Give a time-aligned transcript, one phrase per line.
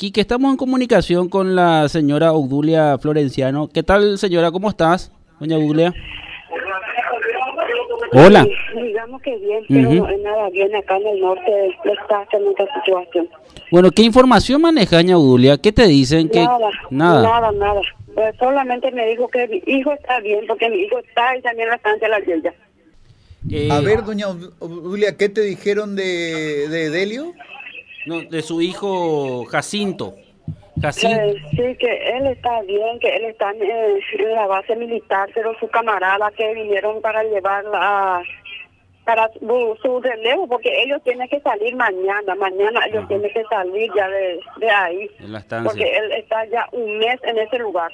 [0.00, 3.66] Quique, estamos en comunicación con la señora Obdulia Florenciano.
[3.66, 4.52] ¿Qué tal, señora?
[4.52, 5.92] ¿Cómo estás, doña Obdulia?
[8.12, 8.46] Hola.
[8.80, 11.50] Digamos que bien, pero no es nada bien acá en el norte
[11.82, 13.28] está en esta situación.
[13.72, 15.58] Bueno, ¿qué información maneja, doña Obdulia?
[15.58, 16.28] ¿Qué te dicen?
[16.28, 16.46] que
[16.90, 17.80] Nada, nada, nada.
[18.14, 21.70] Pues solamente me dijo que mi hijo está bien, porque mi hijo está y también
[21.70, 22.54] la estancia la ella.
[23.50, 27.34] Eh, A ver, doña Obdulia, ¿qué te dijeron de, de Delio?
[28.08, 30.14] No, de su hijo Jacinto.
[30.80, 31.20] Jacinto.
[31.22, 35.52] Eh, sí, que él está bien, que él está en, en la base militar, pero
[35.58, 37.78] su camarada que vinieron para llevarla
[38.18, 38.22] a-
[39.04, 43.08] para su, su relevo, porque ellos tienen que salir mañana, mañana ellos Ajá.
[43.08, 45.10] tienen que salir ya de, de ahí,
[45.64, 47.90] porque él está ya un mes en ese lugar.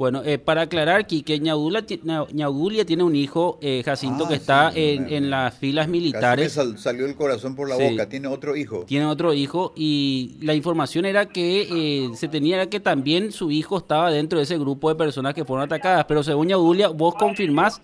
[0.00, 1.84] Bueno, eh, para aclarar, Quique, Ñaudula
[2.32, 5.90] Ñaudulia tiene un hijo, eh, Jacinto, Ah, que está sí, en, en las filas Casi
[5.92, 6.52] me militares.
[6.54, 7.82] sal- salió el corazón por la Sí.
[7.90, 8.08] boca.
[8.08, 8.86] Tiene otro hijo.
[8.86, 13.76] Tiene otro hijo y la información era que eh, se tenía que también su hijo
[13.76, 16.06] estaba dentro de ese grupo de personas que fueron atacadas.
[16.06, 17.82] Pero según Ñaudulia, vos confirmás,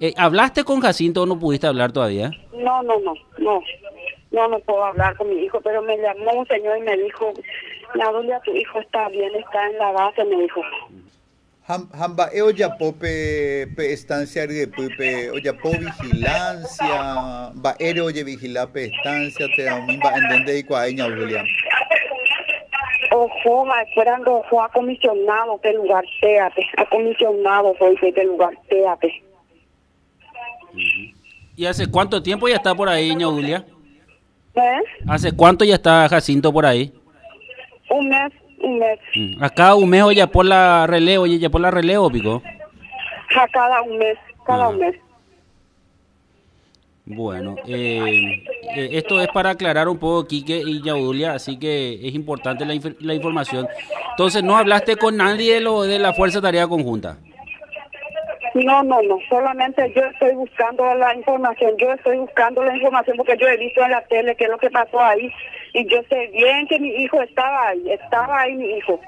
[0.00, 2.30] eh, ¿hablaste con Jacinto o no pudiste hablar todavía?
[2.54, 3.60] No, no, no, no.
[4.30, 7.34] No, no puedo hablar con mi hijo, pero me llamó un señor y me dijo,
[7.96, 10.62] Nadulia, tu hijo está bien, está en la base, me dijo.
[11.70, 18.66] Ham- Hamba e oyapo pe, pe estancia de pe oyapo vigilancia, va ere oye vigila
[18.66, 21.44] pe estancia, te da un va entende y cuaña Obdulia.
[23.12, 28.54] Ojo, ma, esperando fue a comisionado que lugar téate, a comisionado fue que que lugar
[28.68, 29.22] téate.
[31.56, 33.64] ¿Y hace cuánto tiempo ya está por ahí, Ñaudulia?
[34.54, 34.78] ¿Eh?
[35.08, 36.92] ¿Hace cuánto ya está Jacinto por ahí?
[37.90, 38.32] Un mes.
[39.40, 42.42] Acá un mes ya por la relevo, ya por la relevo, pico.
[43.36, 44.96] a cada un mes, cada un mes.
[47.06, 48.44] Bueno, eh,
[48.76, 52.74] eh, esto es para aclarar un poco, Quique y Yaudulia, así que es importante la,
[52.74, 53.66] inf- la información.
[54.10, 57.18] Entonces, ¿no hablaste con nadie de, lo, de la Fuerza Tarea Conjunta?
[58.54, 63.36] No, no, no, solamente yo estoy buscando la información, yo estoy buscando la información porque
[63.38, 65.30] yo he visto en la tele qué es lo que pasó ahí
[65.72, 69.00] y yo sé bien que mi hijo estaba ahí, estaba ahí mi hijo.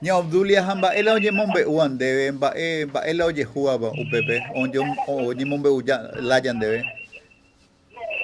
[0.00, 4.78] Ña Obdulia hamba ela oye mombe uan debe, e va ela oye juaba upepe, onye
[5.06, 6.84] oye mombe uya layan debe.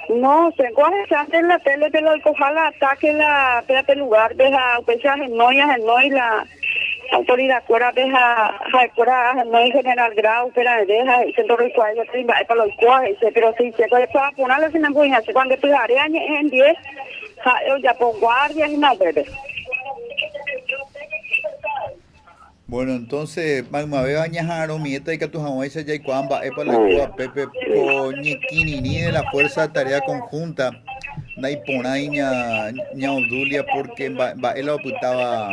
[0.09, 4.51] No, tengo a gente en la tele de lo ojalá ataque la espérate lugar de
[4.51, 4.81] la
[5.29, 6.47] no y no y la
[7.13, 8.55] autoridad fuera de la
[8.95, 12.75] fuera no y general grau pero deja y se lo recuerda yo tengo para los
[12.77, 16.77] cuales pero si se puede para ponerle sin embuña cuando tú área en 10
[17.83, 19.27] ya por guardia y no bebé
[22.71, 26.63] Bueno, entonces, magma ve bañajaro, mieta y que tu jamón ese ya y cuamba, epa
[26.63, 30.71] la cuba, pepe, po, ñequini, ni de la fuerza de tarea conjunta,
[31.37, 33.11] na y pona y ña, ña
[33.75, 35.51] porque va, va, él oputaba,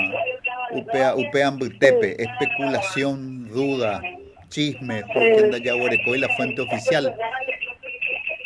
[0.71, 4.01] upea, upean butepe, especulación, duda,
[4.49, 7.15] chisme, porque anda ya y la fuente oficial.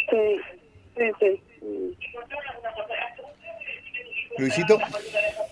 [0.09, 0.17] sí
[0.97, 1.41] sí sí
[4.37, 4.79] Luisito,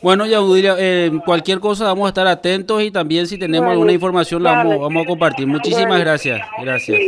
[0.02, 3.91] Bueno, Yaudulia, eh, cualquier cosa vamos a estar atentos y también si tenemos Bueno, alguna
[3.91, 5.46] información la vamos, vamos a compartir.
[5.47, 6.03] Muchísimas Bueno.
[6.03, 6.41] gracias.
[6.62, 7.00] Gracias.